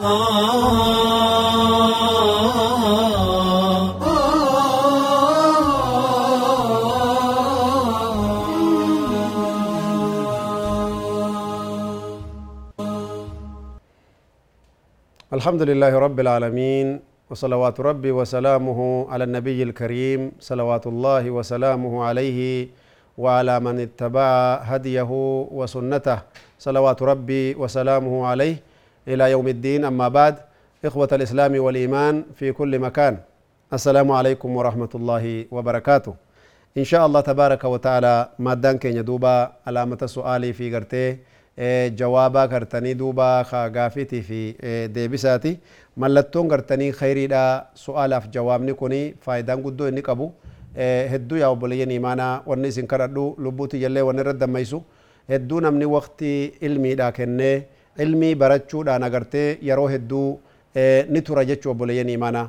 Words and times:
الحمد 0.00 0.16
لله 15.68 15.92
رب 15.98 16.20
العالمين 16.20 17.00
وصلوات 17.30 17.80
ربي 17.80 18.10
وسلامه 18.10 19.06
على 19.12 19.24
النبي 19.24 19.62
الكريم 19.62 20.32
صلوات 20.40 20.86
الله 20.86 21.30
وسلامه 21.30 22.04
عليه 22.04 22.68
وعلى 23.18 23.60
من 23.60 23.80
اتبع 23.80 24.54
هديه 24.64 25.08
وسنته 25.52 26.18
صلوات 26.58 27.02
ربي 27.02 27.54
وسلامه 27.54 28.26
عليه. 28.26 28.69
إلى 29.08 29.30
يوم 29.30 29.48
الدين 29.48 29.84
أما 29.84 30.08
بعد 30.08 30.34
إخوة 30.84 31.08
الإسلام 31.12 31.60
والإيمان 31.60 32.24
في 32.34 32.52
كل 32.52 32.78
مكان 32.78 33.18
السلام 33.72 34.12
عليكم 34.12 34.56
ورحمة 34.56 34.92
الله 34.94 35.46
وبركاته 35.50 36.14
إن 36.78 36.84
شاء 36.84 37.06
الله 37.06 37.20
تبارك 37.20 37.64
وتعالى 37.64 38.28
ما 38.38 38.72
كين 38.72 38.96
يدوبا 38.96 39.52
علامة 39.66 40.06
سؤالي 40.06 40.52
في 40.52 40.74
قرتي 40.74 41.18
jawaabaa 41.96 42.46
gartanii 42.48 42.94
duuba 42.94 43.44
gaafiitii 43.72 44.22
fi 44.22 44.56
deebisaati 44.94 45.58
mallattoon 45.96 46.48
gartanii 46.48 46.92
khayriidha 46.92 47.66
su'aalaaf 47.74 48.30
jawaabni 48.30 48.74
kun 48.74 48.94
faayidaan 49.20 49.60
guddoo 49.62 49.88
inni 49.88 50.02
qabu 50.02 50.32
hedduu 51.12 51.36
yaa 51.36 51.50
obboleeyyan 51.50 51.90
imaanaa 51.90 52.42
wanni 52.46 52.68
isin 52.68 52.86
kadhadhu 52.86 53.34
lubbuuti 53.38 53.80
jallee 53.80 54.00
wanni 54.08 54.20
irra 54.24 54.32
dammaysu 54.32 54.82
hedduu 55.28 55.60
namni 55.60 55.84
waqtii 55.84 56.44
ilmiidha 56.60 57.12
kennee 57.12 57.66
ilmii 57.98 58.34
barachuudhaan 58.34 59.02
agartee 59.02 59.58
yeroo 59.62 59.88
hedduu 59.88 60.40
ni 61.08 61.22
tura 61.22 61.44
jechuu 61.44 61.70
obboleeyyan 61.72 62.08
imaanaa 62.08 62.48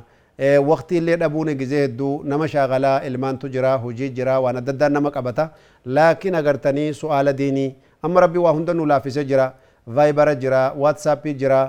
waqtii 0.68 0.98
illee 0.98 1.16
dhabuun 1.22 1.54
gizee 1.62 1.80
hedduu 1.86 2.12
nama 2.24 2.48
shaagalaa 2.48 3.00
ilmaantu 3.08 3.48
jira 3.48 3.74
hujii 3.84 4.10
jira 4.18 4.40
waan 4.40 4.56
adda 4.56 4.72
addaan 4.72 4.92
nama 4.98 5.10
qabata 5.16 5.50
laakiin 5.86 6.34
agartanii 6.34 6.92
su'aala 7.00 7.32
diinii 7.40 7.74
amma 8.02 8.20
rabbi 8.26 8.38
waa 8.38 8.52
hunda 8.58 8.74
nu 8.74 8.86
laaffisee 8.92 9.24
jira 9.24 9.52
vaayibara 9.96 10.34
jira 10.44 10.62
waatsaappii 10.84 11.34
jira 11.42 11.60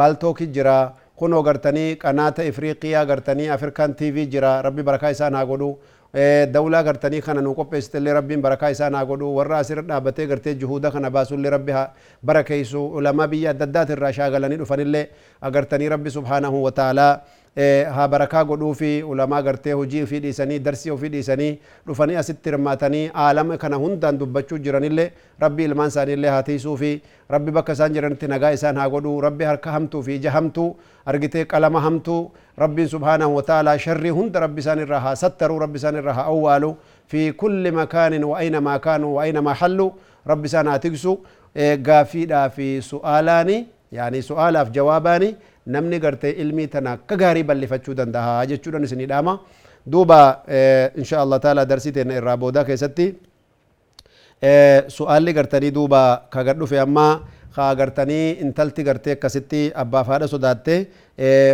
baaltookii 0.00 0.46
jira 0.56 0.76
kunoo 1.16 1.42
gartanii 1.42 1.96
qanaata 2.04 2.44
ifriiqiyaa 2.50 3.04
gartanii 3.06 3.48
afrikaan 3.56 3.94
tiivii 3.94 4.26
jira 4.26 4.62
rabbi 4.62 4.82
barakaa 4.82 5.10
isaa 5.16 5.30
naa 5.30 5.44
godhu 5.46 5.78
دولة 6.44 6.80
غرتني 6.80 7.20
خنا 7.20 7.40
نوكو 7.40 7.64
بيست 7.64 7.96
اللي 7.96 8.12
ربي 8.12 8.36
بركة 8.36 8.68
إنسان 8.68 8.94
أقوله 8.94 9.24
ورا 9.26 9.60
أسير 9.60 9.80
نابتة 9.80 10.24
غرتة 10.24 10.52
جهودا 10.52 10.90
خنا 10.90 11.08
باسول 11.08 11.38
اللي 11.38 11.48
ربيها 11.48 11.92
بركة 12.22 12.64
علماء 12.96 13.26
بيا 13.26 13.52
ددات 13.52 13.90
الرشاعة 13.90 14.28
لاني 14.28 14.56
نفني 14.56 14.82
اللي 14.82 15.06
أغرتني 15.44 15.88
ربي 15.88 16.10
سبحانه 16.10 16.48
وتعالى 16.54 17.20
haa 17.56 18.08
barakaa 18.08 18.44
godhuu 18.44 18.72
fi 18.74 19.02
ulamaa 19.02 19.42
gartee 19.42 19.72
hojii 19.72 20.02
ofii 20.02 20.20
dhiisanii 20.20 20.58
darsii 20.58 20.90
ofii 20.90 21.08
dhiisanii 21.14 21.58
dhufanii 21.86 22.16
asitti 22.16 22.48
hirmaatanii 22.50 23.10
aalama 23.14 23.56
kana 23.58 23.76
hundaan 23.76 24.18
dubbachuu 24.18 24.58
jiranillee 24.58 25.10
rabbi 25.40 25.64
ilmaan 25.64 25.88
isaaniillee 25.92 26.30
haa 26.30 26.42
tiisuu 26.42 26.76
fi 26.76 26.92
rabbi 27.28 27.50
bakka 27.52 27.72
isaan 27.72 27.92
jiranitti 27.92 28.28
nagaa 28.34 28.50
isaan 28.56 28.76
haa 28.76 28.88
godhuu 28.94 29.20
rabbi 29.20 29.44
harka 29.44 29.70
hamtuu 29.72 30.02
fi 30.02 30.14
ija 30.16 30.30
hamtuu 30.30 30.76
argitee 31.06 31.44
qalama 31.44 31.80
hamtuu 31.80 32.32
rabbiin 32.64 32.88
subhaanahu 32.94 33.36
wataalaa 33.36 33.76
sharrii 33.78 34.10
hunda 34.20 34.40
rabbi 34.40 34.60
isaan 34.64 34.86
haa 34.88 35.14
sattaruu 35.16 35.58
rabbi 35.58 35.76
isaan 35.82 36.00
haa 36.08 36.24
awwaalu 36.24 36.76
fi 37.06 37.32
kulli 37.32 37.70
makaanin 37.70 38.24
wa 38.24 38.38
aynamaa 38.38 38.78
kaanuu 38.78 39.14
wa 39.14 39.22
aynamaa 39.22 39.54
hallu 39.54 39.92
rabbi 40.26 40.46
isaan 40.46 40.66
haa 40.72 40.78
tiksu 40.78 41.18
gaafiidhaa 41.82 42.48
fi 42.48 42.72
su'aalaani 42.82 43.66
su'aalaaf 44.28 44.70
jawaabaani 44.72 45.34
namni 45.66 45.98
gartee 46.00 46.30
ilmii 46.42 46.66
tana 46.68 46.92
akka 46.92 47.16
gaarii 47.16 47.42
bal'ifachuu 47.44 47.94
danda'a 47.94 48.46
jechuudhaan 48.46 48.84
isinii 48.84 49.06
dhaama 49.06 49.38
duuba 49.86 50.42
insha 50.96 51.20
Allah 51.20 51.40
taala 51.40 51.64
darsii 51.66 51.92
teenya 51.92 52.16
irraa 52.16 52.36
boodaa 52.36 52.64
keessatti 52.64 53.14
su'aalli 54.96 55.32
gartanii 55.34 55.70
duuba 55.70 56.22
ka 56.30 56.42
gad 56.44 56.58
dhufe 56.58 56.78
ammaa 56.80 57.20
ka 57.54 57.74
gartanii 57.74 58.38
intalti 58.44 58.82
gartee 58.82 59.12
akkasitti 59.16 59.72
abbaaf 59.74 60.06
haadha 60.08 60.28
sodaattee 60.34 60.78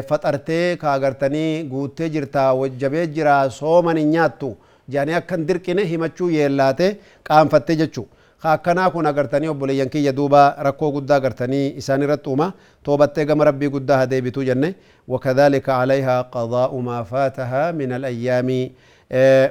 faxartee 0.09 0.77
ka 0.77 0.99
gartanii 0.99 1.65
guuttee 1.73 2.09
jirtaa 2.09 2.55
wajjabee 2.55 3.07
jira 3.17 3.51
sooman 3.51 3.97
hin 4.03 4.11
nyaattu 4.17 4.57
jedhanii 4.89 5.15
akka 5.21 5.37
hin 5.37 5.47
dirqine 5.49 5.85
himachuu 5.85 6.31
yeellaate 6.31 6.97
qaanfattee 7.29 7.77
jechuudha. 7.83 8.18
Akkanaa 8.43 8.91
kun 8.91 9.07
agartanii 9.07 9.49
obboleeyyan 9.49 9.89
kiyya 9.89 10.13
duuba 10.13 10.57
rakkoo 10.59 10.93
guddaa 10.93 11.17
agartanii 11.17 11.75
isaan 11.77 12.03
irratti 12.03 12.29
uuma. 12.31 12.53
Toobattee 12.83 13.25
gama 13.25 13.45
rabbii 13.45 13.69
guddaa 13.69 13.99
hadeebituu 13.99 14.45
jenne. 14.45 14.75
وكذلك 15.09 15.69
عليها 15.69 16.23
قضاء 16.23 16.77
ما 16.77 17.03
فاتها 17.03 17.73
من 17.73 17.93
الأيام 17.93 18.71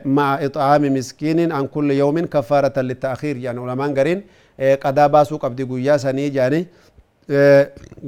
مع 0.06 0.46
إطعام 0.46 0.84
مسكين 0.94 1.52
عن 1.52 1.68
كل 1.68 1.92
يوم 1.92 2.26
كفارة 2.26 2.82
للتأخير 2.82 3.38
يعني 3.38 3.60
علماء 3.60 3.90
قرين 3.98 4.24
قدا 4.84 5.08
باسو 5.08 5.38
قبدي 5.38 5.64
قويا 5.64 5.98
سني 5.98 6.30
جاني 6.30 6.68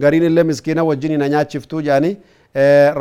قرين 0.01 0.23
اللي 0.29 0.43
مسكينة 0.43 0.83
وجيني 0.83 1.17
نيات 1.17 1.51
شفتو 1.51 1.81
جاني 1.81 2.17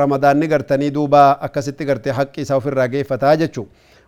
رمضان 0.00 0.40
نقرتني 0.40 0.88
دوبا 0.90 1.44
أكستي 1.44 1.84
قرتي 1.84 2.12
حقي 2.12 2.44
سوف 2.44 2.66
الراقي 2.68 3.04
فتاجتشو 3.04 3.64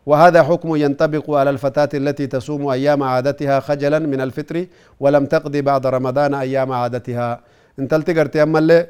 وهذا 0.07 0.43
حكم 0.43 0.77
ينطبق 0.77 1.31
على 1.31 1.51
الفتاة 1.51 1.89
التي 1.95 2.27
تصوم 2.27 2.69
أيام 2.69 3.03
عادتها 3.03 3.61
خجلا 3.61 3.99
من 3.99 4.21
الفطر 4.21 4.67
ولم 5.01 5.25
تقضي 5.27 5.61
بعد 5.63 5.87
رمضان 5.87 6.35
أيام 6.35 6.73
عادتها. 6.73 7.41
انت 7.79 7.95
قرتي 8.19 8.43
أما 8.43 8.59
اللي 8.59 8.87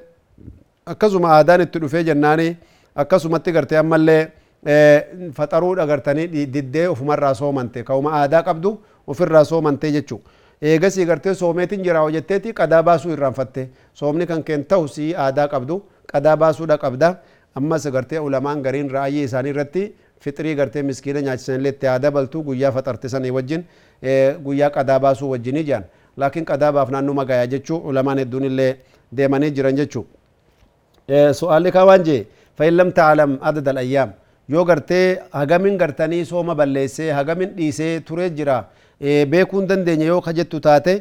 أكسما 0.88 1.40
آدان 1.40 1.60
التلوفي 1.60 2.02
جناني 2.02 2.56
أكسما 2.96 3.38
تقرتي 3.38 3.80
أما 3.80 3.96
اللي 3.96 4.28
فطرود 5.32 5.78
أغرتني 5.78 6.26
ددي 6.26 6.86
وفي 6.86 7.04
مرة 7.04 7.32
صومنتي. 7.32 7.82
كوما 7.82 8.24
آدا 8.24 8.40
قبدو 8.40 8.78
وفي 9.06 9.20
الرا 9.20 9.42
صومنتي 9.42 9.90
جتشو. 9.90 10.18
eegasii 10.62 11.06
gartee 11.08 11.32
soomeetiin 11.34 11.80
jira 11.84 12.00
hojjetteeti 12.04 12.52
qadaa 12.52 12.82
baasuu 12.82 13.12
irraanfatte 13.14 13.62
soomni 13.94 14.26
kan 14.26 14.42
keen 14.44 14.64
ta'u 14.64 14.88
si 14.88 15.14
aadaa 15.16 15.48
qabdu 15.48 15.80
qadaa 16.12 16.36
baasuudha 16.36 16.76
qabda 16.82 17.08
ammas 17.56 17.86
gartee 17.94 18.20
ulamaan 18.20 18.60
gariin 18.66 18.90
raayii 18.96 19.22
isaanii 19.28 19.54
irratti 19.54 19.84
fixrii 20.24 20.54
gartee 20.60 20.82
miskiina 20.82 21.20
nyaachisanillee 21.26 21.72
itti 21.74 21.86
haa 21.86 21.98
dabaltu 22.04 22.42
guyyaa 22.48 22.72
faxarte 22.76 23.08
sanii 23.14 23.30
wajjin 23.36 23.64
guyyaa 24.44 24.70
qadaa 24.76 24.98
baasuu 25.04 25.30
wajjinii 25.34 25.62
jedhan 25.68 25.84
laakiin 26.22 26.44
qadaa 26.50 26.72
baaf 26.78 26.90
naannoo 26.94 27.14
magayaa 27.20 27.46
jechuu 27.54 27.78
ulamaan 27.92 28.18
hedduun 28.22 28.44
illee 28.50 28.72
deemanii 29.16 29.50
jiran 29.58 29.76
jechuu 29.80 30.04
su'aalli 31.40 31.72
kaa 31.76 31.84
waan 31.90 32.04
jee 32.08 32.20
fa'in 32.58 32.74
lam 32.80 32.92
ta'alam 32.98 33.38
adada 33.50 33.74
ayyaam 33.84 34.10
yoo 34.54 34.64
gartee 34.70 35.06
hagamin 35.40 35.78
gartanii 35.82 36.24
sooma 36.32 36.54
balleessee 36.60 37.10
hagamin 37.18 37.50
dhiisee 37.58 37.92
turee 38.10 38.30
jira 38.38 38.58
beekuu 39.34 39.60
hin 39.60 39.68
dandeenye 39.72 40.06
yoo 40.12 40.20
ka 40.26 40.32
jettu 40.38 40.60
taate 40.66 40.94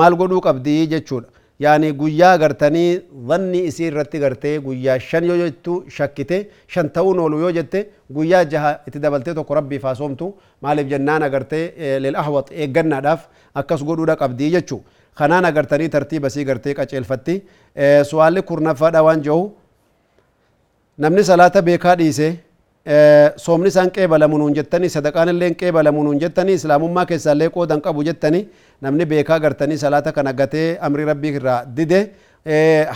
maal 0.00 0.14
godhuu 0.22 0.40
qabdii 0.48 0.86
jechuudha 0.94 1.28
yaani 1.64 1.90
guyyaa 2.00 2.36
gartanii 2.42 2.90
dhanni 3.28 3.58
isii 3.70 3.86
irratti 3.90 4.18
gartee 4.24 4.54
guyyaa 4.66 4.98
shan 5.08 5.24
yoo 5.30 5.36
jettu 5.42 5.74
shakkite 5.96 6.38
shan 6.74 6.88
ta'uun 6.96 7.18
oolu 7.24 7.38
yoo 7.44 7.50
jette 7.58 7.80
guyyaa 8.18 8.44
jaha 8.54 8.70
itti 8.88 9.02
dabaltee 9.06 9.34
tokko 9.38 9.54
rabbiif 9.60 9.82
haa 9.88 9.94
soomtu 10.00 10.32
maaliif 10.66 10.88
jennaan 10.94 11.22
agartee 11.28 11.64
lil 12.06 12.16
ahwat 12.24 12.52
eeggannaadhaaf 12.52 13.26
akkas 13.62 13.84
godhuudha 13.90 14.16
qabdii 14.22 14.50
jechuu 14.56 14.80
kanaan 15.20 15.44
agartanii 15.50 15.88
tartiiba 15.96 16.30
sii 16.36 16.44
gartee 16.50 16.74
qaceelfatti 16.80 17.34
su'aalli 18.12 18.42
kurnaffaadha 18.52 19.02
waan 19.08 19.22
jehu 19.28 19.42
namni 20.98 21.24
salaata 21.30 21.62
beekaa 21.68 21.94
dhiise 22.00 22.28
soomni 23.44 23.68
isaan 23.72 23.90
qeebalamu 23.96 24.38
nuun 24.38 24.54
jettanii 24.58 24.88
sadaqaan 24.94 25.28
illee 25.32 25.50
qeebalamu 25.60 26.02
nuun 26.04 26.18
jettanii 26.24 26.54
islaamummaa 26.60 27.04
keessaa 27.10 27.32
illee 27.36 27.48
qoodan 27.56 27.80
qabu 27.86 28.04
jettanii 28.08 28.42
namni 28.82 29.04
beekaa 29.12 29.38
gartanii 29.44 29.78
salaata 29.84 30.12
kana 30.12 30.32
gatee 30.40 30.68
amri 30.86 31.04
rabbii 31.10 31.32
irraa 31.40 31.58
dide 31.76 32.00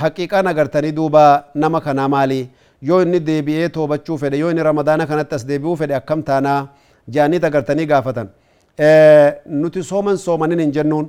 haqiiqaan 0.02 0.46
agartanii 0.52 0.92
duuba 0.98 1.24
nama 1.54 1.80
kanaa 1.80 2.08
maali 2.14 2.40
yoo 2.88 3.02
inni 3.04 3.20
deebi'ee 3.28 3.68
toobachuu 3.76 4.16
fedhe 4.22 4.38
yoo 4.42 4.50
inni 4.54 4.62
ramadaana 4.70 5.06
kanatti 5.10 5.34
as 5.38 5.44
deebi'uu 5.50 5.76
fedhe 5.82 5.94
akkam 6.00 6.22
taanaa 6.30 6.58
jaaniit 7.16 7.44
agartanii 7.50 7.86
gaafatan 7.92 8.28
nuti 9.62 9.82
sooman 9.90 10.16
soomanin 10.26 10.60
hin 10.64 10.72
jennuun 10.78 11.06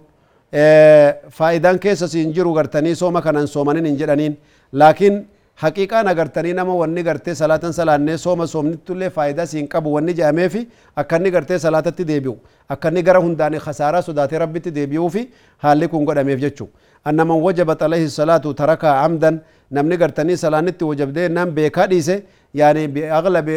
faayidaan 1.40 1.80
keessa 1.86 2.08
siin 2.14 2.34
jiru 2.38 2.54
gartanii 2.60 2.96
sooma 3.02 3.22
kanan 3.22 3.48
soomanin 3.56 3.86
hin 3.90 3.98
jedhaniin 4.02 4.38
laakiin 4.82 5.18
حقيقه 5.64 5.98
نغرتني 6.08 6.54
نما 6.54 6.74
وني 6.82 7.02
غرتي 7.08 7.34
صلاه 7.42 7.64
صلاه 7.80 7.98
ني 7.98 8.18
سوما 8.24 8.46
سومني 8.54 8.78
تولي 8.86 9.10
فايده 9.16 9.46
سين 9.52 9.66
قبو 9.74 9.90
وني 9.96 10.14
جامي 10.20 10.50
في 10.54 10.62
اكني 10.98 11.30
غرتي 11.36 11.58
صلاه 11.66 11.80
تتي 11.86 12.04
ديبو 12.10 12.36
اكني 12.74 13.02
غره 13.08 13.20
هنداني 13.26 13.60
خساره 13.66 14.00
سودات 14.08 14.34
ربي 14.42 14.60
تي 14.60 14.70
ديبو 14.70 15.08
في 15.14 15.22
حالي 15.64 15.88
كون 15.92 16.06
غدا 16.10 16.24
ميف 16.28 16.40
جچو 16.46 16.68
ان 17.08 17.20
وجب 17.46 17.70
عليه 17.84 18.06
الصلاه 18.06 18.38
ترك 18.62 18.84
عمدا 18.86 19.32
نمني 19.76 19.96
غرتني 20.02 20.36
صلاه 20.44 20.62
نتي 20.68 20.86
وجب 20.86 21.10
دي 21.14 21.28
نم 21.28 21.50
بيكادي 21.58 22.02
سي 22.08 22.24
يعني 22.62 22.88
باغلب 22.94 23.48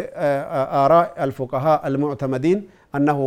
اراء 0.84 1.06
الفقهاء 1.24 1.78
المعتمدين 1.88 2.58
انه 2.96 3.18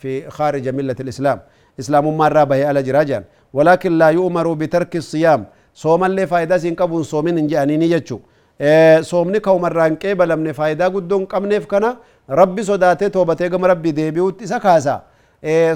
في 0.00 0.12
خارج 0.36 0.64
مله 0.76 0.96
الاسلام 1.04 1.38
اسلام 1.80 2.04
ما 2.18 2.28
رابه 2.28 2.66
على 2.68 2.82
جراجان 2.82 3.22
ولكن 3.56 3.92
لا 3.98 4.08
يؤمر 4.18 4.46
بترك 4.60 4.96
الصيام 4.96 5.40
soomallee 5.82 6.26
faayidaa 6.32 6.58
siin 6.64 6.76
qabuun 6.76 7.04
soomin 7.04 7.36
hin 7.42 7.48
je'aniini 7.52 7.88
jechuu 7.94 8.20
soomni 9.10 9.40
ka'umarraan 9.46 9.96
qeebalamne 10.04 10.52
faayidaa 10.60 10.90
guddoo 10.96 11.18
hin 11.18 11.26
qabneef 11.32 11.66
kana 11.72 11.96
rabbi 12.28 12.64
sodaatee 12.70 13.10
toobatee 13.16 13.48
gama 13.54 13.66
rabbii 13.72 13.92
deebi'uutti 13.96 14.44
isa 14.50 14.60
kaasa 14.66 15.00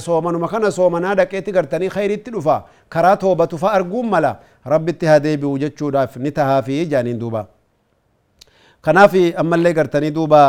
soomanuma 0.06 0.48
kana 0.48 0.70
soomanaa 0.70 1.14
dhaqeetti 1.20 1.52
gartanii 1.52 1.88
khayritti 1.96 2.30
dhufa 2.36 2.62
karaa 2.96 3.16
toobatu 3.24 3.58
fa 3.64 3.72
arguun 3.80 4.08
mala 4.14 4.36
rabbitti 4.74 5.06
haa 5.06 5.18
deebi'u 5.26 5.58
jechuudhaaf 5.64 6.16
ni 6.16 6.30
tahaafi 6.38 6.78
jaaniin 6.94 7.18
duuba 7.24 7.46
kanaaf 8.82 9.14
ammallee 9.42 9.72
gartanii 9.80 10.10
duuba 10.20 10.42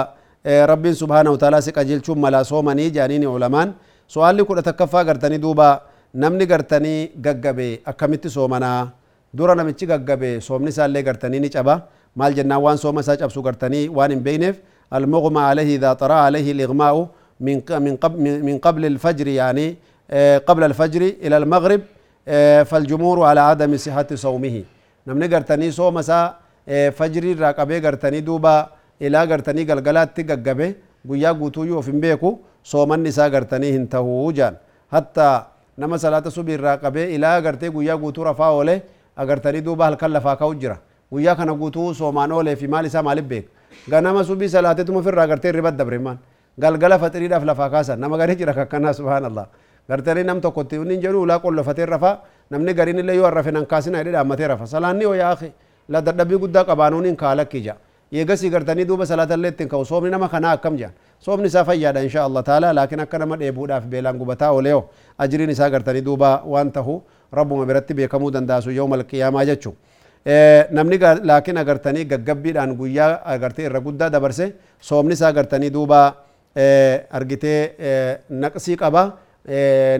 rabbiin 0.71 0.95
subhaanahu 1.01 1.37
ta'ala 1.37 1.61
si 1.61 1.71
qajeelchuun 1.71 2.19
mala 2.19 2.43
soomanii 2.43 2.89
jaaniin 2.99 3.27
ulamaan 3.27 3.73
so'aalli 4.07 4.45
kudha 4.51 4.61
takkaffaa 4.69 5.03
gartanii 5.03 5.41
duuba 5.41 5.67
namni 6.13 6.45
gartanii 6.45 7.11
gaggabe 7.25 7.81
akkamitti 7.85 8.29
soomanaa 8.29 8.91
dura 9.33 9.55
namichi 9.55 9.85
gaggabe 9.85 10.41
soomni 10.41 10.69
isaallee 10.69 11.03
gartanii 11.03 11.39
ni 11.39 11.49
caba 11.49 11.75
maal 12.15 12.33
jennaan 12.33 12.61
waan 12.61 12.77
sooma 12.77 13.01
isaa 13.01 13.17
cabsu 13.17 13.41
gartanii 13.41 13.87
waan 13.99 14.11
hin 14.11 14.23
beeyneef 14.29 14.55
المغمى 14.97 15.41
عليه 15.41 15.69
إذا 15.77 15.93
طرأ 16.01 16.13
عليه 16.13 16.51
الإغماء 16.51 16.95
من 17.45 17.61
من 17.85 17.93
قبل 18.03 18.17
من 18.47 18.57
قبل 18.57 18.83
الفجر 18.85 19.27
يعني 19.27 19.67
قبل 20.49 20.63
الفجر 20.69 21.01
إلى 21.25 21.37
المغرب 21.37 21.81
فالجمهور 22.69 23.17
على 23.29 23.41
عدم 23.49 23.77
صحة 23.77 24.09
صومه 24.25 24.55
نمني 25.07 25.27
قرتني 25.33 25.71
صوم 25.71 26.01
سا 26.01 26.19
فجر 26.97 27.23
راقبه 27.39 27.77
قرتني 27.85 28.19
دوبا 28.27 28.55
إلى 29.01 29.17
قرتني 29.31 29.61
قلقلات 29.69 30.09
تققبه 30.17 30.69
guyyaa 31.09 31.33
guutuu 31.33 31.63
yoo 31.69 31.79
ofin 31.79 32.01
beeku 32.01 32.39
soomanni 32.63 33.09
isaa 33.09 33.29
gartanii 33.29 33.71
hin 33.71 33.87
tahuu 33.87 34.31
jaan 34.33 34.55
hatta 34.91 35.45
nama 35.77 35.97
salaata 35.97 36.31
subii 36.31 36.53
irraa 36.59 36.77
qabee 36.77 37.05
ilaa 37.15 37.35
agartee 37.39 37.69
agartanii 39.23 39.61
duuba 39.67 39.85
halkan 39.87 40.11
lafaa 40.15 40.35
ka'u 40.41 40.53
jira 40.61 40.77
guyyaa 41.11 41.35
kana 41.35 41.53
guutuu 41.61 41.93
soomaan 41.93 42.31
oolee 42.31 42.55
fi 42.55 42.67
maal 42.73 42.85
isaa 42.89 43.03
maaliif 43.07 43.27
beeka 43.31 43.49
ganama 43.93 44.23
subii 44.23 44.49
salaateetuma 44.55 44.99
ofirraa 45.03 45.23
agartee 45.27 45.49
irribat 45.53 45.75
dabremaan 45.79 46.17
galgala 46.63 46.99
faxiriidhaaf 47.03 47.43
lafaa 47.51 47.69
kaasan 47.75 47.99
nama 47.99 48.17
garii 48.21 48.35
jira 48.41 48.53
kakkanaa 48.59 48.93
subhaanallah 48.99 49.45
gartanii 49.89 50.23
nam 50.29 50.41
tokkotti 50.45 50.75
inni 50.75 50.97
jedhu 51.03 51.21
ulaa 51.25 51.39
qollofatee 51.45 51.85
rafaa 51.95 52.15
namni 52.49 52.73
gariin 52.79 52.99
illee 53.03 53.15
yoo 53.19 53.27
arrafe 53.31 53.51
nan 53.51 53.65
kaasina 53.65 53.97
jedhee 54.01 54.15
dhaammatee 54.17 54.47
rafa 54.53 54.65
salaanni 54.73 55.05
oo 55.11 55.13
yaaqi 55.21 55.49
la 55.93 56.01
dadhabbii 56.07 56.39
guddaa 56.43 56.63
qabaanuun 56.71 57.05
hin 57.09 57.15
kaalakki 57.23 57.61
jaa 57.67 57.77
eegasii 58.21 58.49
gartanii 58.55 58.85
duuba 58.89 59.05
salaatallee 59.11 59.51
ittiin 59.53 59.69
ka'u 59.69 59.85
soomni 59.91 60.09
nama 60.15 60.27
kanaa 60.33 60.51
akkam 60.57 60.75
jedhan 60.81 60.93
soomni 61.25 61.47
isaa 61.51 61.63
fayyaadha 61.69 62.01
insha 62.07 62.23
Allah 62.27 62.43
taala 62.49 62.73
laakiin 62.77 63.01
akka 63.05 63.17
nama 63.23 63.37
dheebuudhaaf 63.41 63.85
beelaan 63.93 64.17
gubataa 64.21 64.51
ooleyo 64.57 64.79
ajiriin 65.17 65.49
isaa 65.55 65.69
gartanii 65.75 66.01
duuba 66.09 66.29
waan 66.53 66.71
tahu 66.77 67.01
ربما 67.33 67.65
برتي 67.65 67.93
بكمو 67.93 68.29
دنداسو 68.29 68.69
يوم 68.69 68.93
القيامة 68.93 69.43
جتشو 69.43 69.73
إيه، 70.27 70.67
نمني 70.71 70.97
لكن 71.31 71.57
أغرتني 71.57 72.01
غقبير 72.11 72.57
عن 72.57 72.77
قويا 72.77 73.35
أغرتي 73.35 73.67
رقودة 73.67 74.07
دبرسي. 74.07 74.53
سومنسا 74.81 75.29
أغرتني 75.29 75.69
دوبا 75.69 76.13
إيه، 76.57 77.07
أرغيتي 77.13 77.47
إيه، 77.47 78.19
نقسي 78.31 78.75
قبا 78.75 79.13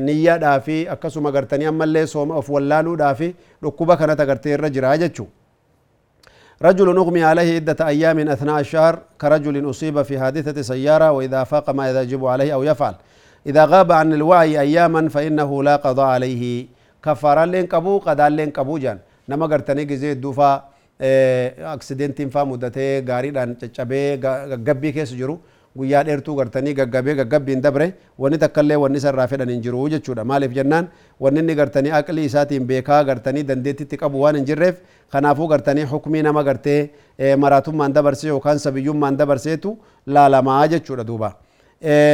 نيا 0.05 0.37
دافي. 0.37 0.91
أكسو 0.91 1.21
مغرتني 1.21 1.67
أمال 1.69 1.89
لي 1.89 2.05
سوم 2.05 2.31
أفوالالو 2.31 2.95
دافي. 2.95 3.33
لقوبا 3.63 3.95
كانت 3.95 4.21
أغرتي 4.21 4.55
رجرا 4.55 4.95
جتشو 4.95 5.25
رجل 6.61 6.95
نغمي 6.95 7.23
عليه 7.23 7.55
عدة 7.55 7.87
أيام 7.87 8.15
من 8.15 8.27
أثناء 8.27 8.59
الشهر 8.59 8.99
كرجل 9.21 9.69
أصيب 9.69 10.01
في 10.01 10.19
حادثة 10.19 10.61
سيارة 10.61 11.11
وإذا 11.11 11.43
فاق 11.43 11.69
ما 11.69 12.01
يجب 12.01 12.25
عليه 12.25 12.53
أو 12.53 12.63
يفعل. 12.63 12.95
إذا 13.47 13.65
غاب 13.65 13.91
عن 13.91 14.13
الوعي 14.13 14.59
أياما 14.59 15.09
فإنه 15.09 15.63
لا 15.63 15.75
قضاء 15.75 16.05
عليه. 16.05 16.67
لين 17.05 17.65
قبو 17.65 17.99
قضاء 17.99 18.29
لين 18.29 18.49
قبو 18.51 18.77
جان 18.77 18.99
نما 19.29 19.45
قرتني 19.45 19.85
جزي 19.85 20.11
الدوفا 20.11 20.63
أكسيدنت 21.73 22.21
فا 22.33 22.43
مدته 22.43 22.99
غاري 23.09 23.29
دان 23.31 23.55
چچبه 23.61 24.15
غبي 24.67 24.91
كيس 24.91 25.13
جرو 25.13 25.39
guyyaa 25.77 26.03
dheertuu 26.03 26.35
gartanii 26.35 26.73
gaggabee 26.73 27.13
gaggabbiin 27.19 27.61
dabre 27.61 27.93
wanni 28.17 28.37
takkallee 28.43 28.77
wanni 28.83 28.97
isarraa 29.01 29.27
fedhan 29.31 29.49
hin 29.53 29.61
jiru 29.65 29.83
jechuudha 29.93 30.23
maaliif 30.31 30.53
jennaan 30.57 30.87
wanni 31.25 31.39
inni 31.43 31.55
gartanii 31.59 31.91
aqlii 31.99 32.25
isaatiin 32.29 32.65
beekaa 32.71 33.03
gartanii 33.09 33.43
dandeettitti 33.51 33.97
qabu 34.03 34.23
waan 34.23 34.35
hin 34.39 34.47
jirreef 34.49 34.79
kanaafuu 35.15 35.47
gartanii 35.53 35.85
hukumii 35.91 36.23
nama 36.27 36.43
gartee 36.49 36.79
maraatummaan 37.43 37.93
dabarsee 37.99 38.29
yookaan 38.33 38.59
sabiyyummaan 38.65 39.17
dabarseetu 39.21 39.77
laalamaa 40.07 40.67
jechuudha 40.73 41.07
duuba. 41.11 41.31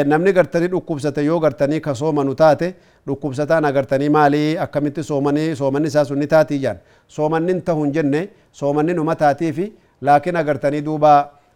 Namni 0.05 0.31
gartanii 0.33 0.67
dhukkubsate 0.67 1.23
yoo 1.25 1.39
gartanii 1.39 1.79
ka 1.81 1.95
soomanu 1.95 2.35
taate 2.35 2.73
dhukkubsataan 3.07 3.65
agartanii 3.65 4.09
maalii 4.09 4.57
akkamitti 4.57 5.03
soomanii 5.03 5.55
soomanni 5.55 5.87
isaa 5.87 6.05
sun 6.05 6.19
ni 6.19 6.27
taatii 6.27 6.59
jaan 6.59 6.77
soomanni 7.07 7.51
hin 7.53 7.61
tahu 7.61 7.83
hin 7.83 7.93
jenne 7.93 8.29
soomanni 8.51 8.93
numa 8.93 9.15
taatii 9.15 9.51
fi 9.53 9.71
laakiin 10.01 10.35
agartanii 10.35 10.81
duuba 10.85 11.13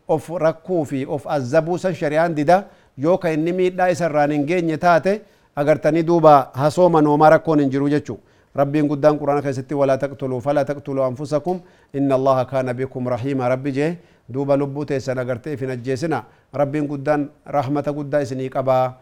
of 0.07 0.29
rakkuu 0.45 0.85
fi 0.85 1.05
of 1.05 1.27
azzabuu 1.27 1.77
san 1.77 1.93
shari'aan 1.95 2.35
dida 2.35 2.63
yoo 2.97 3.17
ka 3.17 3.29
inni 3.31 3.51
miidhaa 3.53 3.87
isarraan 3.89 4.31
hin 4.31 4.45
geenye 4.45 4.77
taate 4.77 5.21
agartanii 5.55 6.03
duuba 6.03 6.49
hasooma 6.53 7.01
noomaa 7.01 7.29
rakkoon 7.29 7.59
hin 7.59 7.69
jiru 7.71 7.89
jechuu 7.89 8.19
rabbiin 8.55 8.87
guddaan 8.87 9.19
quraana 9.19 9.41
keessatti 9.41 9.75
walaa 9.75 9.97
taqtuluu 9.97 10.39
falaa 10.41 10.65
taqtuluu 10.65 11.03
anfusakum 11.03 11.59
kaana 11.93 12.73
bikum 12.73 13.07
rahiima 13.07 13.49
rabbi 13.49 13.71
jee 13.71 13.97
duuba 14.29 14.57
lubbuu 14.57 14.85
teessan 14.85 15.17
agartee 15.19 15.53
ifin 15.53 15.69
ajjeesina 15.69 16.23
rabbiin 16.53 16.87
guddaan 16.87 17.29
rahmata 17.45 17.91
guddaa 17.91 18.21
isinii 18.21 18.49
qabaa 18.49 18.93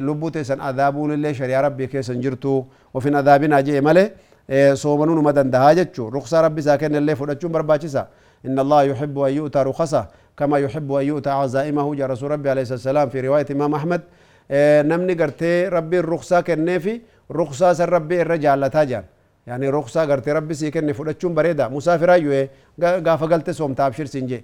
lubbuu 0.00 0.30
teessan 0.30 0.60
adaabuun 0.60 1.12
illee 1.12 1.34
shari'aa 1.34 1.62
rabbii 1.62 1.88
keessan 1.88 2.20
jirtu 2.20 2.66
ofin 2.94 3.14
adaabinaa 3.14 3.62
jee 3.62 3.80
malee 3.80 4.12
soomanuu 4.76 5.14
numa 5.14 5.32
dandahaa 5.32 5.74
jechuu 5.74 6.10
ruksaa 6.10 6.42
rabbi 6.42 6.60
isaa 6.60 6.78
kenne 6.78 6.98
illee 6.98 7.14
fudhachuun 7.14 7.52
barbaachisa 7.52 8.06
إن 8.44 8.58
الله 8.58 8.82
يحب 8.82 9.18
أن 9.18 9.32
يؤتى 9.40 9.58
رخصه 9.58 10.02
كما 10.36 10.58
يحب 10.58 10.92
أن 10.92 11.04
يؤتى 11.06 11.30
عزائمه 11.30 11.94
جاء 11.94 12.06
رسول 12.12 12.30
ربي 12.30 12.50
عليه 12.50 12.66
والسلام 12.70 13.08
في 13.08 13.20
رواية 13.20 13.46
إمام 13.56 13.74
أحمد 13.74 14.00
نمني 14.90 15.14
قرتي 15.20 15.68
ربي 15.68 15.98
الرخصة 16.04 16.40
كنفي 16.40 17.00
رخصة 17.32 17.84
ربي 17.84 18.22
الرجال 18.22 18.70
تاجان 18.70 19.04
يعني 19.46 19.68
رخصة 19.68 20.04
قرتي 20.10 20.32
ربي 20.32 20.54
سي 20.54 20.70
كني 20.70 20.92
فدچون 20.94 21.34
بريدا 21.34 21.68
مسافر 21.68 22.12
أيوه 22.12 22.48
غافا 22.82 23.26
قلت 23.26 23.50
سوم 23.50 23.74
تابشر 23.74 24.06
سنجي 24.14 24.38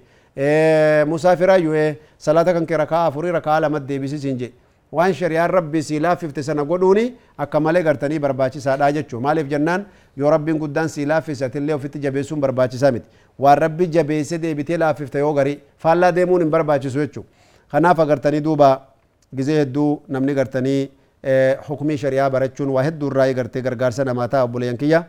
مسافر 1.13 1.49
أيوه 1.53 1.95
صلاة 2.19 2.43
كان 2.55 2.65
كركعة 2.65 3.09
فري 3.09 3.31
ركعة 3.31 3.59
لما 3.59 3.79
ديبسي 3.79 4.17
سنجي 4.17 4.51
waan 4.91 5.13
shari'aan 5.13 5.49
rabbii 5.49 5.83
sii 5.83 5.99
laaffifte 6.03 6.43
sana 6.43 6.63
godhuuni 6.67 7.03
akka 7.37 7.59
malee 7.59 7.81
gartanii 7.83 8.19
barbaachisaadha 8.19 8.91
jechuudha 8.97 9.23
maaliif 9.25 9.47
jennaan 9.53 9.85
yoo 10.17 10.29
rabbiin 10.33 10.57
guddaan 10.63 10.89
sii 10.89 11.05
laaffisatillee 11.11 11.73
ofitti 11.75 11.99
jabeessuun 12.05 12.41
barbaachisaa 12.43 12.91
miti 12.91 13.07
waan 13.39 13.57
rabbi 13.63 13.87
jabeesse 13.87 14.37
deebitee 14.43 14.77
laaffifte 14.83 15.19
yoo 15.23 15.33
garii 15.37 15.57
faallaa 15.83 16.11
deemuun 16.17 16.41
hin 16.43 16.51
barbaachisu 16.55 16.99
jechuudha 16.99 17.29
kanaaf 17.71 17.99
agartanii 18.05 18.41
duuba 18.47 18.69
gizee 19.35 19.57
hedduu 19.61 20.01
namni 20.15 20.33
gartanii 20.41 20.81
hukumii 21.67 21.97
shari'aa 21.97 22.29
barachuun 22.29 22.69
waa 22.69 22.83
hedduu 22.83 23.07
irraa 23.11 23.33
gartee 23.33 23.61
gargaarsa 23.61 24.05
namaa 24.05 24.27
ta'a 24.27 24.43
obboleeyyan 24.47 24.77
kiyya 24.77 25.03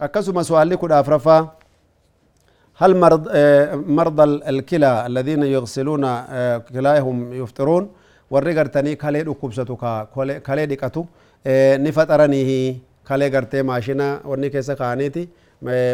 akkasuma 0.00 0.44
su'aalli 0.44 0.76
kudha 0.76 0.98
afraffaa 0.98 1.40
هل 2.82 2.96
مرض 2.96 3.24
مرضى 3.98 4.24
الكلى 4.52 5.06
الذين 5.06 5.42
يغسلون 5.42 6.04
كلاهم 6.74 7.16
يفطرون 7.42 7.84
kalee 9.02 9.24
dhukkubsatu 9.26 9.74
kalee 10.46 10.66
dhiqatu 10.70 11.02
ni 11.82 11.90
faxaraniihi 11.92 12.82
kalee 13.08 13.30
gartee 13.30 13.62
maashina 13.62 14.20
wanni 14.30 14.50
keessa 14.50 14.76
kaa'aniiti 14.76 15.28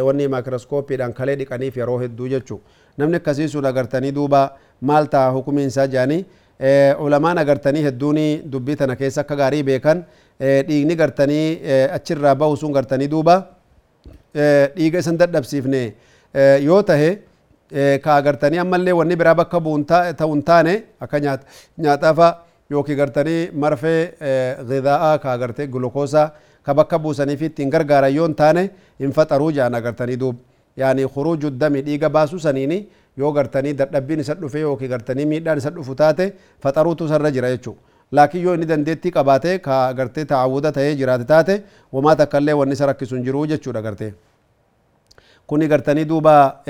wanni 0.07 0.29
maakroskoopiidhaan 0.29 1.13
kalee 1.15 1.37
dhiqaniif 1.41 1.77
yeroo 1.77 1.99
hedduu 2.05 2.29
jechuu 2.29 2.61
namni 2.99 3.17
akkasii 3.17 3.49
sun 3.49 3.65
agartanii 3.65 4.13
duuba 4.13 4.43
maal 4.81 5.07
ta'a 5.15 5.31
hukumiin 5.37 5.69
isaa 5.73 5.87
jedhanii 5.87 6.25
ulamaan 6.61 7.39
agartanii 7.39 7.83
hedduun 7.83 8.19
dubbii 8.51 8.77
tana 8.77 8.97
keessa 8.97 9.21
akka 9.21 9.37
gaarii 9.37 9.63
beekan 9.63 10.05
dhiigni 10.41 10.97
gartanii 10.97 11.61
achirraa 11.93 12.35
bahu 12.35 12.57
sun 12.57 12.73
gartanii 12.73 13.09
duuba 13.11 13.37
dhiiga 14.77 14.99
isan 14.99 15.19
dadhabsiifne 15.19 15.83
yoo 16.63 16.83
tahe 16.83 17.11
ka 18.05 18.17
agartanii 18.17 18.59
ammallee 18.59 18.93
wanni 18.93 19.17
biraa 19.17 19.35
bakka 19.35 19.61
bu'uun 19.61 19.85
ta'uun 19.91 20.43
taane 20.43 20.83
akka 21.01 21.21
nyaataafa 21.79 22.29
yookiin 22.71 22.99
gartanii 22.99 23.51
marfee 23.53 24.15
gidaa'aa 24.71 25.19
ka 25.19 25.33
agartee 25.33 25.67
gulukoosaa 25.67 26.31
ka 26.63 26.75
bakka 26.75 26.99
buusanii 26.99 27.37
fi 27.37 27.47
ittiin 27.51 27.71
gargaaran 27.71 28.15
yoo 28.15 28.27
hin 28.27 28.35
taane 28.35 28.71
hin 29.01 29.13
faxaruu 29.13 29.51
jedhan 29.53 29.75
agartanii 29.75 30.17
duub 30.21 30.37
baasuu 32.11 32.39
saniini 32.39 32.89
yoo 33.17 33.33
gartanii 33.33 33.73
dadhabbiin 33.75 34.21
isa 34.21 34.35
dhufe 34.35 34.61
yookiin 34.61 34.91
gartanii 34.91 35.25
miidhaan 35.27 35.59
isa 35.59 35.71
dhufu 35.71 35.95
taate 35.95 36.33
faxaruutu 36.63 37.09
sarra 37.09 37.31
jira 37.31 37.51
jechuudha. 37.57 37.81
laakiin 38.13 38.45
yoo 38.45 38.55
inni 38.55 38.67
dandeettii 38.67 39.11
qabaate 39.11 39.59
ka 39.59 39.87
agartee 39.87 40.25
taawuda 40.25 40.73
ta'ee 40.73 40.95
jiraate 40.97 41.25
taate 41.25 41.63
wamaa 41.93 42.17
takkallee 42.17 42.53
wanni 42.55 42.73
isa 42.79 42.87
rakkisu 42.87 43.15
hin 43.17 43.25
jiru 43.25 43.47
jechuudha 43.47 43.79
agartee. 43.79 44.13
Kuni 45.47 45.69
gartanii 45.69 46.05
duuba 46.05 46.61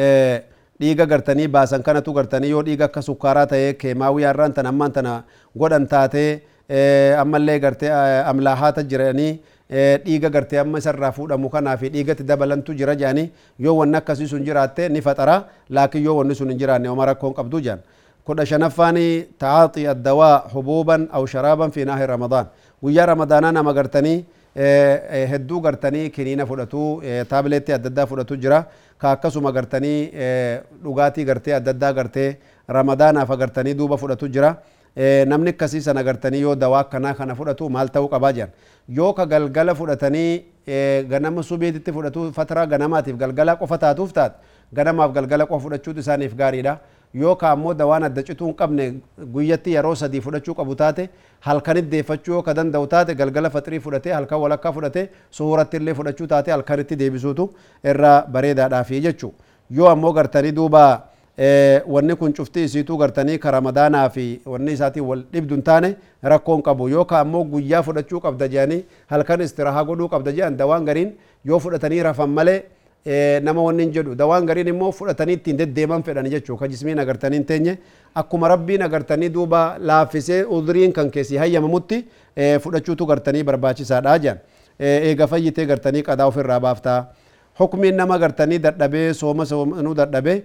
dhiiga 0.81 1.07
gartanii 1.07 1.49
baasan 1.49 1.83
kanatu 1.83 2.13
gartanii 2.13 2.51
yoo 2.51 2.63
dhiiga 2.63 2.85
akka 2.85 3.03
sukkaaraa 3.03 3.47
ta'ee 3.47 3.73
keemaawii 3.83 4.25
har'aan 4.25 4.53
tan 4.53 4.67
ammallee 7.23 7.59
gartee 7.61 7.91
amlaahaata 8.33 8.83
jiranii 8.83 9.33
dhiiga 10.05 10.29
gartee 10.31 10.59
amma 10.59 10.79
isarraa 10.79 11.13
fuudhamu 11.13 11.49
kanaa 11.51 11.77
fi 11.77 11.89
dhiigatti 11.91 12.23
dabalantu 12.25 12.75
jira 12.75 12.95
jaani 12.97 13.31
yoo 13.59 13.77
wanni 13.77 13.97
akkasii 13.97 14.27
sun 14.29 14.45
jiraatte 14.45 14.89
ni 14.89 15.01
faxara 15.03 15.45
laakiin 15.71 16.05
yoo 16.05 16.17
wanni 16.17 16.35
sun 16.35 16.49
hin 16.51 16.59
jiraanne 16.59 16.89
oma 16.89 17.07
rakkoon 17.07 17.35
qabdu 17.35 17.61
jaan 17.61 17.79
kudha 18.25 18.47
shanaffaani 18.47 19.27
ta'aaxii 19.39 19.87
addawaa 19.95 20.39
hubuuban 20.55 21.09
aw 21.13 21.27
sharaaban 21.27 21.71
fi 21.71 21.85
naahi 21.85 22.07
ramadaan 22.07 22.47
guyyaa 22.83 23.07
ramadaanaa 23.13 23.53
nama 23.53 23.73
gartanii 23.73 24.25
hedduu 25.33 25.61
gartanii 25.61 26.11
kiniina 26.11 26.47
fudhatu 26.47 27.03
taabileetti 27.29 27.73
adda 27.73 27.89
addaa 27.93 28.07
fudhatu 28.07 28.37
jira 28.37 28.65
ka 28.99 29.11
akkasuma 29.17 29.53
gartanii 29.53 29.99
dhugaatii 30.85 31.25
gartee 31.25 31.55
adda 31.55 31.71
addaa 31.77 31.93
gartee 31.93 32.37
ramadaanaaf 32.69 33.31
agartanii 33.31 33.75
duuba 33.75 33.97
fudhatu 33.97 34.29
jira 34.29 34.57
namni 34.97 35.51
akkasii 35.51 35.81
sana 35.83 36.01
agartanii 36.01 36.41
yoo 36.41 36.55
dawaa 36.55 36.81
akkanaa 36.87 37.15
kana 37.15 37.35
fudhatu 37.35 37.69
maal 37.71 37.89
ta'uu 37.91 38.09
qabaa 38.09 38.33
jiran 38.33 38.51
yoo 38.89 39.13
ka 39.13 39.27
galgala 39.27 39.75
fudhatanii 39.75 40.45
ganama 41.09 41.43
subiititti 41.43 41.93
fudhatu 41.93 42.33
fataraa 42.33 42.67
ganamaatiif 42.67 43.17
galgala 43.17 43.57
qofa 43.57 43.79
taatuuf 43.79 44.13
taate 44.13 44.37
ganamaaf 44.73 45.13
galgala 45.13 45.47
qofa 45.47 45.63
fudhachuutu 45.65 46.01
isaaniif 46.01 46.35
gaariidha 46.37 46.79
yoo 47.15 47.35
ka 47.41 47.51
ammoo 47.51 47.75
dawaan 47.75 48.05
adda 48.05 48.23
cituu 48.29 48.47
hin 48.47 48.55
qabne 48.61 48.85
guyyatti 49.35 49.75
yeroo 49.75 49.95
sadii 49.95 50.21
fudhachuu 50.21 50.55
qabu 50.61 50.75
taate 50.83 51.09
halkanit 51.41 51.91
deeffachuu 51.91 52.35
yoo 52.35 52.43
ka 52.43 52.55
danda'u 52.55 52.87
taate 52.95 53.15
galgala 53.15 53.51
faxirii 53.51 53.81
fudhatee 53.81 54.13
halkan 54.13 54.39
walakkaa 54.45 54.73
fudhatee 54.79 55.09
suhuratti 55.31 55.77
illee 55.83 55.95
fudhachuu 55.95 56.27
taate 56.27 56.51
halkanitti 56.51 56.97
deebisuutu 57.03 57.51
irra 57.93 58.15
bareedaadhaafi 58.37 59.01
jechuu 59.09 59.33
yoo 59.71 59.89
ammoo 59.89 60.13
gartanii 60.13 60.53
duuba 60.53 60.83
wanni 61.39 62.15
kun 62.17 62.33
cufti 62.33 62.65
isiituu 62.65 62.97
gartanii 62.97 63.39
ka 63.39 63.51
ramadaanaa 63.51 64.09
fi 64.11 64.41
wanni 64.47 64.73
isaatiin 64.73 65.05
wal 65.07 65.23
dhibdu 65.33 65.55
hin 65.55 65.63
taane 65.63 65.97
rakkoon 66.23 66.63
qabu 66.63 66.89
yookaan 66.89 67.27
ammoo 67.27 67.45
guyyaa 67.45 67.83
fudhachuu 67.83 68.21
qabda 68.21 68.49
jedhanii 68.49 68.85
halkan 69.11 69.41
istirahaa 69.41 69.85
godhuu 69.85 70.09
qabda 70.09 70.33
jedhan 70.33 70.57
dawaan 70.57 70.85
gariin 70.85 71.13
yoo 71.45 71.59
fudhatanii 71.59 72.03
rafan 72.09 72.31
malee 72.39 72.63
nama 73.49 73.63
wanni 73.63 73.83
hin 73.83 73.93
jedhu 73.97 74.15
dawaan 74.15 74.47
gariin 74.47 74.69
immoo 74.75 74.93
fudhatanii 74.93 75.35
ittiin 75.41 75.57
deddeeman 75.59 76.03
fedhan 76.03 76.31
jechuu 76.37 76.57
ka 76.57 76.69
jismiin 76.69 76.99
agartanii 77.07 77.37
hin 77.43 77.45
teenye 77.51 77.77
akkuma 78.23 78.49
rabbiin 78.55 78.83
agartanii 78.89 79.29
duuba 79.35 79.65
laaffisee 79.81 80.45
uduriin 80.45 80.93
kan 80.93 81.11
keessi 81.11 81.37
hayyamamutti 81.43 82.05
fudhachuutu 82.63 83.07
gartanii 83.07 83.43
barbaachisaadha 83.51 84.19
jedhan 84.19 84.39
eega 85.11 85.27
fayyitee 85.27 85.67
gartanii 85.67 86.03
qadaa 86.03 86.27
ofirraa 86.31 86.61
baaftaa 86.61 86.99
nama 87.59 88.19
gartanii 88.19 88.59
dadhabee 88.59 89.13
sooma 89.15 89.47
soomanuu 89.47 89.95
dadhabee 89.95 90.43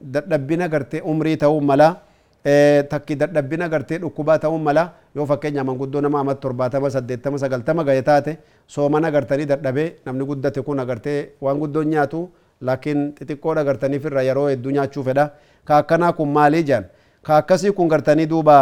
dadhabbina 0.00 0.68
gartee 0.68 1.00
umrii 1.02 1.36
ta'uu 1.36 1.60
mala 1.60 1.96
takki 2.88 3.16
dadhabbina 3.16 3.68
gartee 3.68 3.98
dhukkubaa 3.98 4.38
ta'uu 4.38 4.58
mala 4.58 4.92
yoo 5.14 5.26
fakkeenya 5.26 5.64
manguddoo 5.64 6.00
nama 6.00 6.20
amat 6.20 6.40
torbaatama 6.40 6.90
saddeettama 6.90 7.38
sagaltama 7.38 7.84
gahe 7.84 8.02
taate 8.02 8.38
soomana 8.68 9.10
gartanii 9.10 9.46
dadhabee 9.46 9.88
namni 10.06 10.24
guddate 10.24 10.62
kun 10.62 10.78
agartee 10.80 11.30
waan 11.40 11.58
guddoon 11.58 11.88
nyaatu 11.88 12.28
laakiin 12.60 13.12
xixiqqoodha 13.18 13.64
gartaniif 13.64 14.04
irra 14.04 14.22
yeroo 14.22 14.48
hedduu 14.48 14.70
nyaachuu 14.76 15.02
fedha 15.08 15.30
ka 15.64 15.76
akkanaa 15.82 16.12
kun 16.12 16.28
maalii 16.36 16.62
jaan 16.62 16.84
ka 17.22 17.36
akkasii 17.36 17.72
kun 17.72 17.88
gartanii 17.88 18.26
duuba 18.26 18.56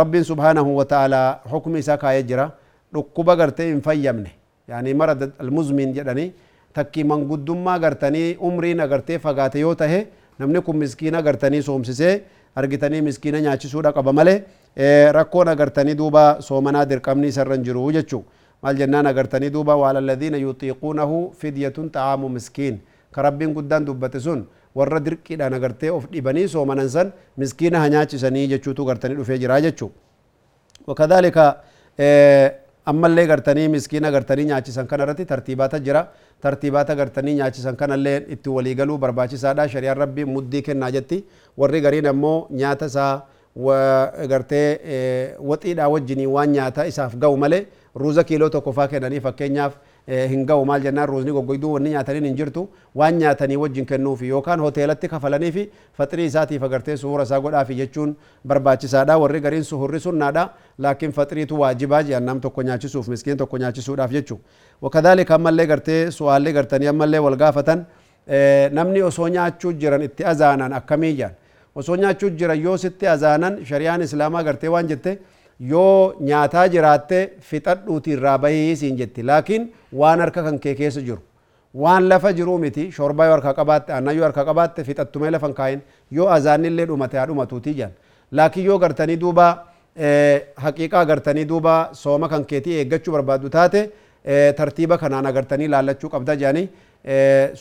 rabbiin 0.00 0.24
subhaanahu 0.30 0.76
wa 0.76 0.84
ta'ala 0.84 1.40
hukmi 1.50 1.78
isaa 1.84 1.96
kaayee 1.96 2.22
jira 2.30 2.46
dhukkuba 2.94 3.36
gartee 3.36 3.66
hin 3.72 3.80
fayyamne 3.82 4.30
yaani 4.68 4.94
mara 4.94 5.16
almuzmin 5.38 5.92
jedhanii 5.98 6.32
takki 6.74 7.04
manguddummaa 7.04 7.78
gartanii 7.78 8.36
umriin 8.50 8.80
agartee 8.80 9.18
fagaate 9.18 9.60
yoo 9.60 9.74
tahe 9.74 10.06
namni 10.38 10.60
kun 10.60 10.76
miskiina 10.76 11.18
agartanii 11.18 11.62
soomsisee 11.62 12.14
argitanii 12.56 13.02
miskiina 13.08 13.40
nyaachisuudha 13.40 13.92
qaba 13.92 14.12
malee 14.12 14.38
rakkoon 15.18 15.48
agartanii 15.48 15.94
duuba 15.94 16.24
soomanaa 16.40 16.84
dirqamni 16.94 17.28
isarra 17.34 17.54
hin 17.54 17.64
jiru 17.64 17.90
jechuu 17.98 18.24
maal 18.62 18.76
jennaan 18.76 19.06
agartanii 19.06 19.50
duuba 19.50 19.76
waala 19.76 19.98
alladhiina 20.04 20.42
yuxiiquunahu 20.46 21.20
fidyatun 21.38 21.90
xa'aamu 21.94 22.28
miskiin 22.38 22.80
ka 23.12 23.30
guddaan 23.30 23.86
dubbate 23.86 24.20
sun 24.20 24.46
warra 24.74 25.00
dirqiidhaan 25.04 25.54
agartee 25.54 25.90
of 25.90 26.06
dhibanii 26.12 26.48
soomanan 26.48 26.88
san 26.88 27.12
miskiina 27.36 27.80
ha 27.80 27.88
nyaachisanii 27.88 28.46
jechuutu 28.48 28.84
gartanii 28.84 29.16
dhufee 29.16 29.38
jira 29.38 29.60
jechuu 29.60 29.90
wakadhalika 30.86 31.44
ammallee 32.86 33.26
gartanii 33.26 33.68
miskiina 33.68 34.10
gartanii 34.10 34.44
nyaachisan 34.50 34.86
kana 34.86 35.04
irratti 35.04 35.24
tartiibaata 35.32 35.78
jira 35.88 36.02
tartiibaata 36.42 36.94
gartanii 37.00 37.34
nyaachisan 37.40 37.76
kanallee 37.76 38.16
itti 38.36 38.48
waliigaluu 38.56 38.98
barbaachisaadha 38.98 39.68
shari'aan 39.74 39.98
rabbii 40.04 40.24
muddii 40.24 40.62
kennaa 40.68 40.90
jetti 40.96 41.24
warri 41.58 41.80
gariin 41.80 42.06
ammoo 42.12 42.48
nyaata 42.50 42.86
isaa 42.86 43.12
gartee 44.32 45.36
waxiidhaa 45.52 45.88
wajjinii 45.94 46.26
waan 46.26 46.50
nyaata 46.56 46.86
isaaf 46.86 47.14
ga'u 47.24 47.36
malee 47.36 47.66
ruuza 47.94 48.24
kiiloo 48.24 48.48
tokko 48.48 48.72
faa 48.72 48.88
kennanii 48.88 49.20
fakkeenyaaf 49.20 49.74
hin 50.08 50.44
ga'u 50.46 50.64
maal 50.64 50.82
jennaan 50.82 51.08
ruuzni 51.08 51.32
goggoyduu 51.32 51.72
wanni 51.72 51.90
nyaataniin 51.90 52.24
hin 52.26 52.36
jirtu 52.36 52.62
waan 53.00 53.18
nyaatanii 53.18 53.56
wajjin 53.56 53.86
kennuufi 53.86 54.28
yookaan 54.28 54.60
hoteelatti 54.60 55.08
kafalanii 55.08 55.50
fi 55.52 55.62
faxirii 55.98 56.26
isaatiif 56.30 56.62
agartee 56.68 56.96
suhura 56.96 57.22
isaa 57.28 57.40
godhaafi 57.40 57.74
jechuun 57.80 58.16
barbaachisaadha 58.46 59.18
warri 59.18 59.40
gariin 59.40 59.64
suhurri 59.64 60.00
sunnaadha 60.00 60.48
laakiin 60.78 61.12
faxiriitu 61.12 61.60
waajibaa 61.60 62.02
jedhan 62.02 62.24
nam 62.30 62.40
tokko 62.40 62.62
nyaachisuuf 62.62 63.08
miskiin 63.08 63.36
tokko 63.36 63.58
nyaachisuudhaaf 63.58 64.10
jechuu 64.12 64.40
wakadaalika 64.82 65.34
ammallee 65.34 65.66
gartee 65.66 66.10
su'aallee 66.10 66.52
gartanii 66.52 66.88
ammallee 66.94 67.18
wal 67.28 67.36
gaafatan 67.36 67.84
namni 68.70 69.02
osoo 69.02 69.28
nyaachuu 69.28 69.72
jiran 69.72 70.02
itti 70.02 70.24
azaanan 70.24 70.72
akkamii 70.72 71.12
jedhan 71.16 71.34
osoo 71.74 71.96
nyaachuu 71.96 72.30
jiran 72.30 72.60
yoo 72.64 72.76
sitti 72.76 73.06
azaanan 73.06 73.64
shari'aan 73.70 74.02
islaamaa 74.02 74.42
gartee 74.44 74.68
waan 74.74 74.88
jette 74.88 75.18
yoo 75.70 76.14
nyaataa 76.28 76.66
jiraatte 76.74 77.18
fixadhuuti 77.50 78.10
irraa 78.16 78.38
bahii 78.44 78.76
siin 78.76 78.96
jetti 79.00 79.22
laakiin 79.30 79.66
waan 80.02 80.20
harka 80.24 80.42
kan 80.46 80.58
kee 80.64 80.74
keessa 80.80 81.00
jiru 81.08 81.18
waan 81.82 82.08
lafa 82.12 82.32
jiruu 82.38 82.58
miti 82.64 82.86
shorbaa 82.96 83.26
yoo 83.30 83.34
harka 83.36 83.54
qabaatte 83.58 83.92
aannan 83.96 84.16
yoo 84.16 84.24
harka 84.28 84.44
qabaatte 84.50 84.84
fixattumee 84.88 85.30
lafa 85.34 85.46
hin 85.50 85.54
kaayin 85.60 85.82
yoo 86.18 86.28
azaanillee 86.36 86.86
dhumate 86.92 87.18
haa 87.18 87.26
dhumatuuti 87.32 87.74
jedhan 87.80 87.92
laakiin 88.40 88.66
yoo 88.70 88.78
gartanii 88.84 89.16
duuba 89.26 89.46
haqiiqaa 90.64 91.04
gartanii 91.12 91.44
duuba 91.52 91.74
sooma 92.04 92.28
kan 92.34 92.44
keetii 92.54 92.76
eeggachuu 92.82 93.12
barbaaddu 93.18 93.48
taate 93.58 93.82
tartiiba 94.58 94.98
kanaan 95.04 95.26
agartanii 95.32 95.68
laallachuu 95.76 96.10
qabda 96.16 96.36
jedhanii 96.42 96.68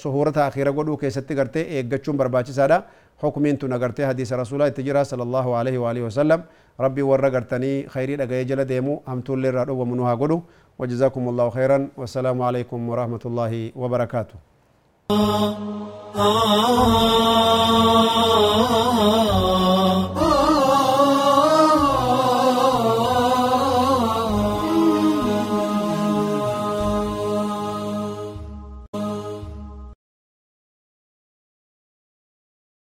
suhuurata 0.01 0.45
akhiira 0.45 0.71
godhuu 0.79 0.97
keessatti 1.03 1.35
gartee 1.39 1.63
eeggachuun 1.77 2.17
barbaachisaadha 2.23 2.81
حكمين 3.21 3.55
تنغرتي 3.61 4.03
حديث 4.09 4.29
رسول 4.33 4.55
الله 4.61 4.69
تجرى 4.79 5.01
صلى 5.11 5.23
الله 5.27 5.45
عليه 5.59 5.77
وآله 5.83 6.01
وسلم 6.07 6.39
ربي 6.79 7.01
ورغرتني 7.09 7.73
خيري 7.93 8.15
دغاي 8.21 8.43
جل 8.49 8.61
ديمو 8.65 9.01
امتول 9.07 9.43
لرادو 9.43 9.73
ومنوها 9.81 10.13
غدو 10.21 10.39
وجزاكم 10.79 11.23
الله 11.29 11.47
خيرا 11.49 11.79
والسلام 11.99 12.37
عليكم 12.41 12.79
ورحمة 12.89 13.23
الله 13.25 13.53
وبركاته 13.81 14.35
آه 15.11 15.57
آه 16.15 16.51
آه 18.97 19.60